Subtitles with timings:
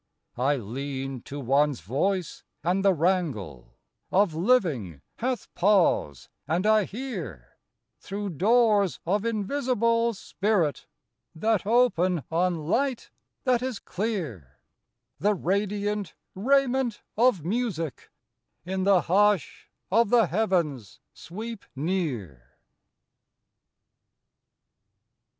[0.39, 3.77] I lean to one's voice, and the wrangle
[4.11, 7.59] Of living hath pause: and I hear
[7.99, 10.87] Through doors of invisible spirit,
[11.35, 13.11] That open on light
[13.43, 14.57] that is clear,
[15.19, 18.09] The radiant raiment of Music
[18.65, 22.57] In the hush of the heavens sweep near.